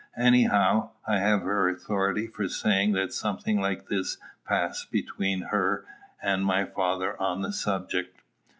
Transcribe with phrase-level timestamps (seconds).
[0.17, 5.85] Any how, I have her authority for saying that something like this passed between her
[6.23, 8.19] and my father on the subject.